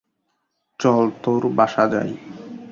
চল 0.79 1.05
তোর 1.23 1.41
বাসা 1.57 1.83
যাই। 1.87 2.11